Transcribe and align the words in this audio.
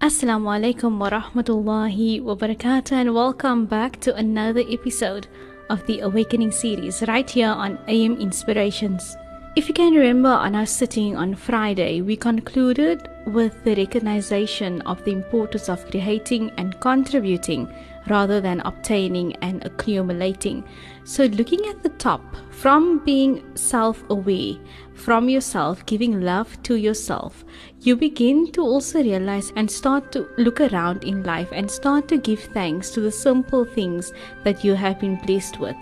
Assalamu 0.00 0.46
alaikum 0.54 1.00
wa 1.00 1.10
rahmatullahi 1.10 2.22
wa 2.22 2.36
barakatuh, 2.36 2.92
and 2.92 3.12
welcome 3.12 3.66
back 3.66 3.98
to 3.98 4.14
another 4.14 4.62
episode 4.70 5.26
of 5.70 5.84
the 5.86 5.98
Awakening 5.98 6.52
series 6.52 7.02
right 7.08 7.28
here 7.28 7.48
on 7.48 7.80
AM 7.88 8.14
Inspirations. 8.20 9.16
If 9.56 9.66
you 9.66 9.74
can 9.74 9.94
remember 9.94 10.28
on 10.28 10.54
our 10.54 10.66
sitting 10.66 11.16
on 11.16 11.34
Friday, 11.34 12.00
we 12.00 12.16
concluded 12.16 13.08
with 13.26 13.64
the 13.64 13.74
recognition 13.74 14.82
of 14.82 15.04
the 15.04 15.10
importance 15.10 15.68
of 15.68 15.84
creating 15.90 16.52
and 16.56 16.78
contributing 16.78 17.68
rather 18.08 18.40
than 18.40 18.60
obtaining 18.60 19.34
and 19.42 19.66
accumulating. 19.66 20.62
So, 21.02 21.24
looking 21.24 21.66
at 21.66 21.82
the 21.82 21.88
top, 21.98 22.22
from 22.50 23.00
being 23.04 23.42
self 23.56 24.04
aware, 24.10 24.54
from 24.98 25.28
yourself, 25.28 25.86
giving 25.86 26.20
love 26.20 26.62
to 26.64 26.74
yourself, 26.74 27.44
you 27.80 27.96
begin 27.96 28.50
to 28.52 28.60
also 28.62 29.02
realize 29.02 29.52
and 29.56 29.70
start 29.70 30.12
to 30.12 30.28
look 30.36 30.60
around 30.60 31.04
in 31.04 31.22
life 31.22 31.48
and 31.52 31.70
start 31.70 32.08
to 32.08 32.18
give 32.18 32.40
thanks 32.40 32.90
to 32.90 33.00
the 33.00 33.12
simple 33.12 33.64
things 33.64 34.12
that 34.44 34.64
you 34.64 34.74
have 34.74 35.00
been 35.00 35.16
blessed 35.24 35.60
with. 35.60 35.76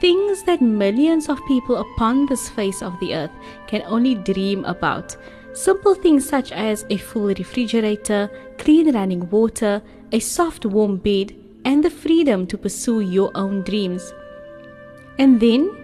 Things 0.00 0.42
that 0.44 0.60
millions 0.60 1.28
of 1.28 1.38
people 1.46 1.76
upon 1.76 2.26
this 2.26 2.48
face 2.48 2.82
of 2.82 2.98
the 2.98 3.14
earth 3.14 3.30
can 3.66 3.82
only 3.86 4.16
dream 4.16 4.64
about. 4.64 5.16
Simple 5.52 5.94
things 5.94 6.26
such 6.28 6.50
as 6.50 6.86
a 6.88 6.96
full 6.96 7.28
refrigerator, 7.28 8.30
clean 8.58 8.94
running 8.94 9.28
water, 9.30 9.82
a 10.10 10.18
soft 10.18 10.64
warm 10.64 10.96
bed, 10.96 11.34
and 11.64 11.84
the 11.84 11.90
freedom 11.90 12.46
to 12.46 12.58
pursue 12.58 13.00
your 13.00 13.30
own 13.34 13.62
dreams. 13.62 14.12
And 15.18 15.38
then, 15.38 15.81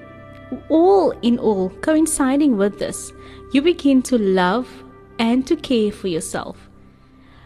all 0.69 1.11
in 1.23 1.39
all, 1.39 1.71
coinciding 1.81 2.57
with 2.57 2.79
this, 2.79 3.13
you 3.53 3.63
begin 3.63 4.03
to 4.03 4.19
love 4.19 4.69
and 5.19 5.47
to 5.47 5.57
care 5.57 5.93
for 5.93 6.09
yourself. 6.09 6.69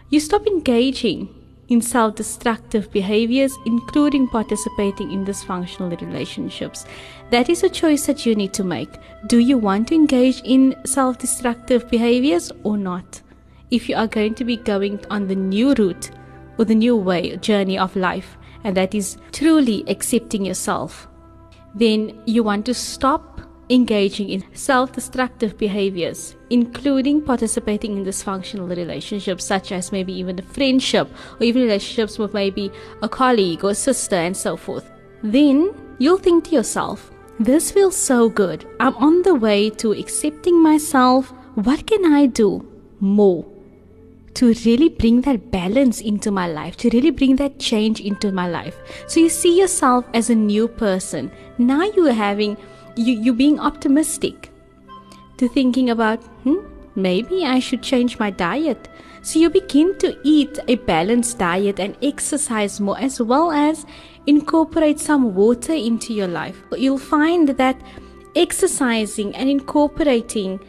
You 0.09 0.19
stop 0.19 0.45
engaging 0.45 1.29
in 1.69 1.81
self 1.81 2.15
destructive 2.15 2.91
behaviors, 2.91 3.57
including 3.65 4.27
participating 4.27 5.11
in 5.11 5.25
dysfunctional 5.25 5.99
relationships. 5.99 6.85
That 7.31 7.49
is 7.49 7.63
a 7.63 7.69
choice 7.69 8.05
that 8.05 8.25
you 8.25 8.35
need 8.35 8.53
to 8.53 8.63
make. 8.63 8.89
Do 9.27 9.39
you 9.39 9.57
want 9.57 9.87
to 9.87 9.95
engage 9.95 10.41
in 10.43 10.75
self 10.85 11.17
destructive 11.17 11.89
behaviors 11.89 12.51
or 12.63 12.77
not? 12.77 13.21
If 13.71 13.89
you 13.89 13.95
are 13.95 14.07
going 14.07 14.35
to 14.35 14.45
be 14.45 14.57
going 14.57 15.03
on 15.09 15.27
the 15.27 15.35
new 15.35 15.73
route 15.73 16.11
or 16.57 16.65
the 16.65 16.75
new 16.75 16.95
way, 16.95 17.35
journey 17.37 17.77
of 17.77 17.95
life, 17.95 18.37
and 18.63 18.77
that 18.77 18.93
is 18.93 19.17
truly 19.31 19.83
accepting 19.87 20.45
yourself, 20.45 21.07
then 21.75 22.21
you 22.25 22.43
want 22.43 22.65
to 22.67 22.73
stop 22.73 23.41
engaging 23.69 24.29
in 24.29 24.43
self 24.53 24.91
destructive 24.91 25.57
behaviors, 25.57 26.35
including 26.49 27.21
participating 27.21 27.97
in 27.97 28.05
dysfunctional 28.05 28.69
relationships, 28.69 29.45
such 29.45 29.71
as 29.71 29.91
maybe 29.91 30.13
even 30.13 30.37
a 30.39 30.43
friendship 30.43 31.09
or 31.39 31.43
even 31.43 31.63
relationships 31.63 32.19
with 32.19 32.33
maybe 32.33 32.71
a 33.01 33.09
colleague 33.09 33.63
or 33.63 33.73
sister 33.73 34.15
and 34.15 34.35
so 34.35 34.55
forth, 34.55 34.91
then 35.23 35.73
you'll 35.99 36.17
think 36.17 36.45
to 36.45 36.51
yourself, 36.51 37.11
this 37.39 37.71
feels 37.71 37.97
so 37.97 38.29
good. 38.29 38.65
I'm 38.79 38.95
on 38.97 39.23
the 39.23 39.35
way 39.35 39.69
to 39.71 39.93
accepting 39.93 40.61
myself. 40.61 41.33
What 41.55 41.87
can 41.87 42.13
I 42.13 42.27
do 42.27 42.65
more? 42.99 43.52
To 44.35 44.53
really 44.65 44.89
bring 44.89 45.21
that 45.21 45.51
balance 45.51 46.01
into 46.01 46.31
my 46.31 46.47
life, 46.47 46.77
to 46.77 46.89
really 46.89 47.11
bring 47.11 47.35
that 47.37 47.59
change 47.59 47.99
into 47.99 48.31
my 48.31 48.49
life. 48.49 48.77
So 49.07 49.19
you 49.19 49.29
see 49.29 49.59
yourself 49.59 50.05
as 50.13 50.29
a 50.29 50.35
new 50.35 50.67
person. 50.67 51.31
Now 51.57 51.83
you're 51.83 52.13
having 52.13 52.57
you 52.95 53.13
you 53.13 53.33
being 53.33 53.59
optimistic 53.59 54.49
to 55.37 55.47
thinking 55.47 55.89
about 55.89 56.23
hmm, 56.43 56.59
maybe 56.95 57.45
I 57.45 57.59
should 57.59 57.81
change 57.81 58.19
my 58.19 58.29
diet. 58.29 58.89
So 59.21 59.39
you 59.39 59.49
begin 59.49 59.97
to 59.99 60.17
eat 60.23 60.59
a 60.67 60.75
balanced 60.75 61.39
diet 61.39 61.79
and 61.79 61.95
exercise 62.01 62.79
more 62.81 62.99
as 62.99 63.21
well 63.21 63.51
as 63.51 63.85
incorporate 64.27 64.99
some 64.99 65.33
water 65.33 65.73
into 65.73 66.13
your 66.13 66.27
life. 66.27 66.61
You'll 66.77 66.97
find 66.97 67.47
that 67.49 67.79
exercising 68.35 69.35
and 69.35 69.49
incorporating 69.49 70.59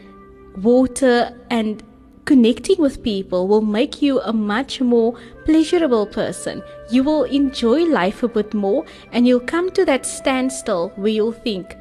water 0.56 1.36
and 1.50 1.82
connecting 2.24 2.78
with 2.78 3.02
people 3.02 3.46
will 3.46 3.60
make 3.60 4.00
you 4.00 4.20
a 4.20 4.32
much 4.32 4.80
more 4.80 5.14
pleasurable 5.44 6.06
person. 6.06 6.62
You 6.90 7.02
will 7.02 7.24
enjoy 7.24 7.84
life 7.84 8.22
a 8.22 8.28
bit 8.28 8.54
more 8.54 8.84
and 9.12 9.26
you'll 9.26 9.40
come 9.40 9.70
to 9.72 9.84
that 9.84 10.06
standstill 10.06 10.90
where 10.96 11.12
you'll 11.12 11.32
think, 11.32 11.76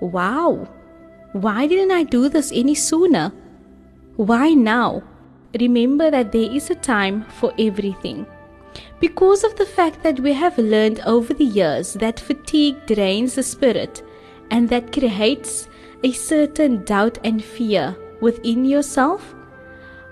wow, 0.00 0.68
why 1.32 1.66
didn't 1.66 1.92
I 1.92 2.02
do 2.02 2.28
this 2.28 2.50
any 2.52 2.74
sooner? 2.74 3.32
Why 4.16 4.54
now? 4.54 5.02
Remember 5.58 6.10
that 6.10 6.32
there 6.32 6.50
is 6.50 6.70
a 6.70 6.74
time 6.74 7.24
for 7.38 7.52
everything. 7.58 8.26
Because 9.00 9.44
of 9.44 9.56
the 9.56 9.66
fact 9.66 10.02
that 10.02 10.20
we 10.20 10.32
have 10.32 10.58
learned 10.58 11.00
over 11.06 11.32
the 11.32 11.44
years 11.44 11.94
that 11.94 12.20
fatigue 12.20 12.76
drains 12.86 13.34
the 13.34 13.42
spirit 13.42 14.02
and 14.50 14.68
that 14.68 14.92
creates 14.92 15.68
a 16.02 16.12
certain 16.12 16.84
doubt 16.84 17.18
and 17.24 17.42
fear 17.42 17.96
within 18.20 18.64
yourself, 18.64 19.35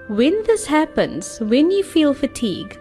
when 0.09 0.43
this 0.45 0.67
happens, 0.67 1.39
when 1.41 1.71
you 1.71 1.83
feel 1.83 2.13
fatigue 2.13 2.79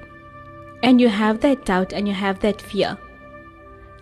and 0.81 0.99
you 0.99 1.07
have 1.07 1.39
that 1.41 1.65
doubt 1.65 1.93
and 1.93 2.07
you 2.07 2.13
have 2.13 2.39
that 2.41 2.61
fear, 2.61 2.97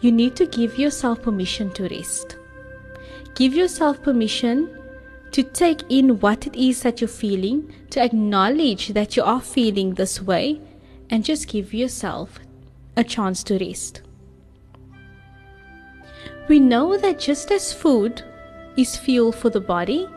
you 0.01 0.11
need 0.11 0.35
to 0.35 0.47
give 0.47 0.79
yourself 0.79 1.21
permission 1.21 1.71
to 1.73 1.87
rest. 1.89 2.37
Give 3.35 3.53
yourself 3.53 4.01
permission 4.01 4.77
to 5.31 5.43
take 5.43 5.83
in 5.89 6.19
what 6.19 6.47
it 6.47 6.55
is 6.55 6.81
that 6.81 6.99
you're 6.99 7.07
feeling, 7.07 7.73
to 7.91 8.01
acknowledge 8.01 8.89
that 8.89 9.15
you 9.15 9.23
are 9.23 9.41
feeling 9.41 9.93
this 9.93 10.21
way, 10.21 10.59
and 11.09 11.23
just 11.23 11.47
give 11.47 11.73
yourself 11.73 12.39
a 12.97 13.03
chance 13.03 13.43
to 13.43 13.57
rest. 13.57 14.01
We 16.49 16.59
know 16.59 16.97
that 16.97 17.19
just 17.19 17.51
as 17.51 17.71
food 17.71 18.23
is 18.75 18.97
fuel 18.97 19.31
for 19.31 19.49
the 19.49 19.61
body, 19.61 20.09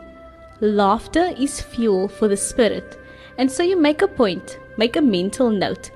Laughter 0.61 1.33
is 1.37 1.61
fuel 1.61 2.07
for 2.07 2.27
the 2.27 2.37
spirit. 2.37 2.97
And 3.37 3.51
so 3.51 3.63
you 3.63 3.75
make 3.75 4.01
a 4.01 4.07
point, 4.07 4.59
make 4.77 4.95
a 4.95 5.01
mental 5.01 5.49
note 5.49 5.91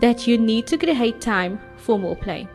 that 0.00 0.26
you 0.26 0.38
need 0.38 0.66
to 0.68 0.78
create 0.78 1.20
time 1.20 1.60
for 1.76 1.98
more 1.98 2.16
play. 2.16 2.48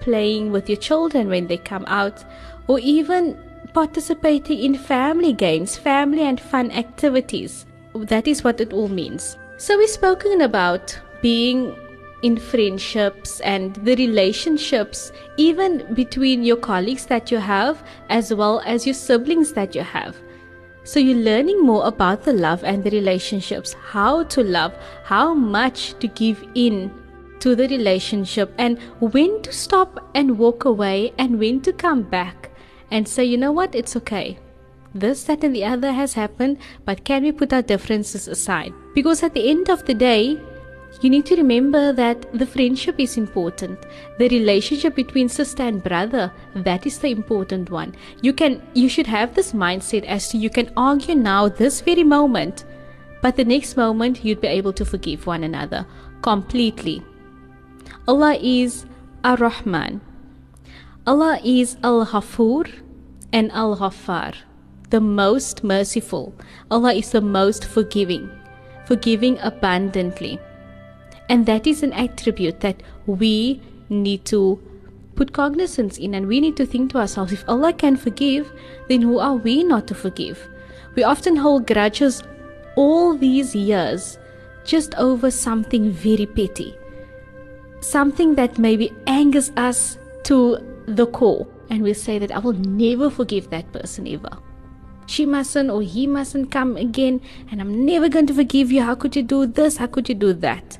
Playing 0.00 0.52
with 0.52 0.68
your 0.68 0.78
children 0.78 1.28
when 1.28 1.46
they 1.46 1.56
come 1.56 1.84
out, 1.86 2.24
or 2.66 2.78
even 2.80 3.38
participating 3.72 4.58
in 4.58 4.74
family 4.76 5.32
games, 5.32 5.76
family 5.76 6.22
and 6.22 6.40
fun 6.40 6.70
activities. 6.72 7.66
That 7.94 8.26
is 8.26 8.44
what 8.44 8.60
it 8.60 8.72
all 8.72 8.88
means. 8.88 9.38
So, 9.58 9.78
we've 9.78 9.88
spoken 9.88 10.40
about 10.42 10.98
being 11.22 11.76
in 12.22 12.36
friendships 12.36 13.40
and 13.40 13.74
the 13.76 13.94
relationships, 13.96 15.12
even 15.36 15.94
between 15.94 16.42
your 16.42 16.56
colleagues 16.56 17.06
that 17.06 17.30
you 17.30 17.38
have, 17.38 17.82
as 18.08 18.32
well 18.34 18.60
as 18.64 18.86
your 18.86 18.94
siblings 18.94 19.52
that 19.52 19.74
you 19.74 19.82
have. 19.82 20.16
So 20.84 20.98
you're 20.98 21.16
learning 21.16 21.62
more 21.62 21.86
about 21.86 22.24
the 22.24 22.32
love 22.32 22.64
and 22.64 22.82
the 22.82 22.90
relationships, 22.90 23.74
how 23.74 24.24
to 24.24 24.42
love, 24.42 24.74
how 25.04 25.32
much 25.32 25.94
to 26.00 26.08
give 26.08 26.44
in 26.54 26.92
to 27.38 27.54
the 27.54 27.68
relationship, 27.68 28.52
and 28.58 28.78
when 29.00 29.42
to 29.42 29.52
stop 29.52 30.10
and 30.14 30.38
walk 30.38 30.64
away, 30.64 31.12
and 31.18 31.38
when 31.38 31.60
to 31.60 31.72
come 31.72 32.02
back 32.02 32.50
and 32.90 33.06
say, 33.06 33.24
you 33.24 33.36
know 33.36 33.52
what, 33.52 33.74
it's 33.74 33.96
okay. 33.96 34.38
This, 34.94 35.24
that, 35.24 35.42
and 35.42 35.54
the 35.54 35.64
other 35.64 35.92
has 35.92 36.14
happened, 36.14 36.58
but 36.84 37.04
can 37.04 37.22
we 37.22 37.32
put 37.32 37.52
our 37.52 37.62
differences 37.62 38.28
aside? 38.28 38.72
Because 38.94 39.22
at 39.22 39.34
the 39.34 39.48
end 39.48 39.70
of 39.70 39.84
the 39.86 39.94
day, 39.94 40.38
you 41.00 41.10
need 41.10 41.26
to 41.26 41.36
remember 41.36 41.92
that 41.92 42.26
the 42.32 42.46
friendship 42.46 43.00
is 43.00 43.16
important. 43.16 43.78
The 44.18 44.28
relationship 44.28 44.94
between 44.94 45.28
sister 45.28 45.62
and 45.62 45.82
brother, 45.82 46.32
that 46.54 46.86
is 46.86 46.98
the 46.98 47.08
important 47.08 47.70
one. 47.70 47.94
You 48.20 48.32
can 48.32 48.62
you 48.74 48.88
should 48.88 49.06
have 49.06 49.34
this 49.34 49.52
mindset 49.52 50.04
as 50.04 50.28
to 50.28 50.38
you 50.38 50.50
can 50.50 50.70
argue 50.76 51.14
now 51.14 51.48
this 51.48 51.80
very 51.80 52.04
moment, 52.04 52.64
but 53.22 53.36
the 53.36 53.44
next 53.44 53.76
moment 53.76 54.24
you'd 54.24 54.40
be 54.40 54.48
able 54.48 54.72
to 54.74 54.84
forgive 54.84 55.26
one 55.26 55.44
another 55.44 55.86
completely. 56.20 57.02
Allah 58.06 58.36
is 58.40 58.86
Ar-Rahman. 59.24 60.00
Allah 61.06 61.40
is 61.42 61.76
Al-Ghafur 61.82 62.70
and 63.32 63.50
Al-Ghaffar, 63.52 64.34
the 64.90 65.00
most 65.00 65.64
merciful. 65.64 66.32
Allah 66.70 66.92
is 66.92 67.10
the 67.10 67.20
most 67.20 67.64
forgiving, 67.64 68.30
forgiving 68.86 69.38
abundantly. 69.40 70.38
And 71.32 71.46
that 71.46 71.66
is 71.66 71.82
an 71.82 71.94
attribute 71.94 72.60
that 72.60 72.82
we 73.06 73.62
need 73.88 74.26
to 74.26 74.60
put 75.14 75.32
cognizance 75.32 75.96
in 75.96 76.12
and 76.12 76.26
we 76.26 76.40
need 76.40 76.58
to 76.58 76.66
think 76.66 76.90
to 76.90 76.98
ourselves 76.98 77.32
if 77.32 77.48
Allah 77.48 77.72
can 77.72 77.96
forgive, 77.96 78.52
then 78.90 79.00
who 79.00 79.18
are 79.18 79.36
we 79.36 79.64
not 79.64 79.86
to 79.86 79.94
forgive? 79.94 80.46
We 80.94 81.04
often 81.04 81.36
hold 81.36 81.66
grudges 81.66 82.22
all 82.76 83.16
these 83.16 83.54
years 83.54 84.18
just 84.66 84.94
over 84.96 85.30
something 85.30 85.90
very 85.90 86.26
petty, 86.26 86.74
something 87.80 88.34
that 88.34 88.58
maybe 88.58 88.92
angers 89.06 89.52
us 89.56 89.96
to 90.24 90.58
the 90.84 91.06
core, 91.06 91.46
and 91.70 91.82
we 91.82 91.94
say 91.94 92.18
that 92.18 92.30
I 92.30 92.40
will 92.40 92.52
never 92.52 93.08
forgive 93.08 93.48
that 93.48 93.72
person 93.72 94.06
ever. 94.06 94.36
she 95.06 95.26
mustn't 95.26 95.70
or 95.70 95.82
he 95.82 96.06
mustn't 96.06 96.50
come 96.50 96.76
again, 96.76 97.20
and 97.50 97.60
I'm 97.60 97.84
never 97.84 98.08
going 98.08 98.26
to 98.26 98.34
forgive 98.34 98.70
you. 98.72 98.82
How 98.82 98.94
could 98.94 99.16
you 99.16 99.22
do 99.22 99.46
this? 99.46 99.78
How 99.78 99.86
could 99.86 100.08
you 100.08 100.14
do 100.14 100.32
that? 100.34 100.78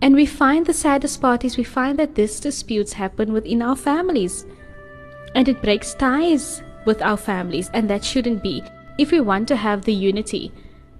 And 0.00 0.14
we 0.14 0.26
find 0.26 0.64
the 0.64 0.72
saddest 0.72 1.20
part 1.20 1.44
is 1.44 1.56
we 1.56 1.64
find 1.64 1.98
that 1.98 2.14
these 2.14 2.38
disputes 2.40 2.92
happen 2.92 3.32
within 3.32 3.62
our 3.62 3.76
families. 3.76 4.46
And 5.34 5.48
it 5.48 5.60
breaks 5.60 5.94
ties 5.94 6.62
with 6.86 7.02
our 7.02 7.16
families, 7.16 7.70
and 7.74 7.90
that 7.90 8.04
shouldn't 8.04 8.42
be. 8.42 8.62
If 8.96 9.10
we 9.10 9.20
want 9.20 9.48
to 9.48 9.56
have 9.56 9.84
the 9.84 9.92
unity 9.92 10.52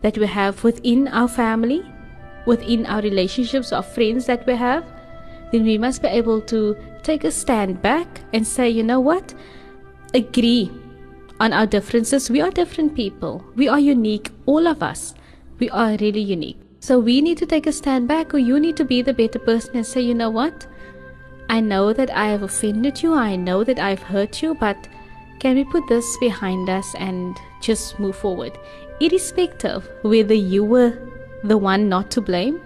that 0.02 0.18
we 0.18 0.26
have 0.26 0.62
within 0.64 1.08
our 1.08 1.28
family, 1.28 1.82
within 2.46 2.86
our 2.86 3.00
relationships, 3.00 3.72
our 3.72 3.82
friends 3.82 4.26
that 4.26 4.46
we 4.46 4.54
have, 4.54 4.84
then 5.52 5.64
we 5.64 5.78
must 5.78 6.02
be 6.02 6.08
able 6.08 6.40
to 6.42 6.76
take 7.02 7.24
a 7.24 7.30
stand 7.30 7.80
back 7.80 8.20
and 8.32 8.46
say, 8.46 8.68
you 8.68 8.82
know 8.82 9.00
what? 9.00 9.34
Agree 10.12 10.70
on 11.40 11.52
our 11.52 11.66
differences. 11.66 12.30
We 12.30 12.40
are 12.40 12.50
different 12.50 12.94
people. 12.94 13.44
We 13.54 13.68
are 13.68 13.80
unique. 13.80 14.30
All 14.46 14.66
of 14.66 14.82
us. 14.82 15.14
We 15.58 15.70
are 15.70 15.96
really 15.96 16.20
unique. 16.20 16.67
So 16.80 16.98
we 16.98 17.20
need 17.20 17.38
to 17.38 17.46
take 17.46 17.66
a 17.66 17.72
stand 17.72 18.08
back, 18.08 18.32
or 18.34 18.38
you 18.38 18.60
need 18.60 18.76
to 18.76 18.84
be 18.84 19.02
the 19.02 19.12
better 19.12 19.38
person 19.38 19.76
and 19.76 19.86
say, 19.86 20.00
you 20.00 20.14
know 20.14 20.30
what? 20.30 20.66
I 21.50 21.60
know 21.60 21.92
that 21.92 22.10
I 22.10 22.28
have 22.28 22.42
offended 22.42 23.02
you. 23.02 23.14
I 23.14 23.36
know 23.36 23.64
that 23.64 23.78
I've 23.78 24.02
hurt 24.02 24.42
you, 24.42 24.54
but 24.54 24.88
can 25.40 25.56
we 25.56 25.64
put 25.64 25.86
this 25.88 26.16
behind 26.18 26.68
us 26.68 26.94
and 26.96 27.36
just 27.60 27.98
move 27.98 28.16
forward? 28.16 28.58
Irrespective 29.00 29.88
whether 30.02 30.34
you 30.34 30.64
were 30.64 30.98
the 31.44 31.56
one 31.56 31.88
not 31.88 32.10
to 32.12 32.20
blame 32.20 32.60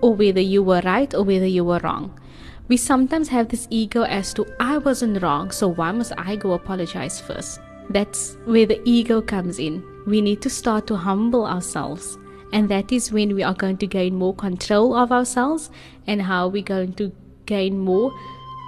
or 0.00 0.14
whether 0.14 0.40
you 0.40 0.62
were 0.62 0.82
right 0.84 1.12
or 1.14 1.22
whether 1.22 1.46
you 1.46 1.64
were 1.64 1.80
wrong. 1.82 2.18
We 2.68 2.76
sometimes 2.76 3.28
have 3.28 3.48
this 3.48 3.66
ego 3.70 4.02
as 4.02 4.34
to, 4.34 4.46
I 4.60 4.78
wasn't 4.78 5.22
wrong, 5.22 5.50
so 5.50 5.68
why 5.68 5.90
must 5.92 6.12
I 6.18 6.36
go 6.36 6.52
apologize 6.52 7.20
first? 7.20 7.60
That's 7.90 8.36
where 8.44 8.66
the 8.66 8.80
ego 8.84 9.22
comes 9.22 9.58
in. 9.58 9.82
We 10.06 10.20
need 10.20 10.42
to 10.42 10.50
start 10.50 10.86
to 10.88 10.96
humble 10.96 11.46
ourselves. 11.46 12.18
And 12.52 12.68
that 12.70 12.92
is 12.92 13.12
when 13.12 13.34
we 13.34 13.42
are 13.42 13.54
going 13.54 13.76
to 13.78 13.86
gain 13.86 14.14
more 14.14 14.34
control 14.34 14.94
of 14.94 15.12
ourselves 15.12 15.70
and 16.06 16.22
how 16.22 16.48
we're 16.48 16.62
going 16.62 16.94
to 16.94 17.12
gain 17.46 17.78
more 17.78 18.12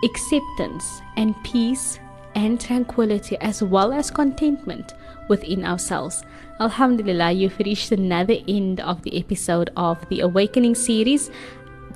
acceptance 0.05 1.03
and 1.17 1.35
peace 1.45 1.99
and 2.35 2.61
tranquility 2.61 3.37
as 3.39 3.63
well 3.63 3.93
as 3.93 4.11
contentment 4.11 4.95
within 5.29 5.65
ourselves. 5.65 6.23
Alhamdulillah, 6.61 7.33
you've 7.33 7.59
reached 7.59 7.93
another 7.93 8.37
end 8.47 8.81
of 8.81 9.03
the 9.03 9.19
episode 9.19 9.71
of 9.77 10.07
the 10.09 10.21
Awakening 10.21 10.75
series. 10.75 11.31